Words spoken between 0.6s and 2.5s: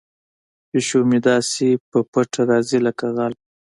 پیشو مې داسې په پټه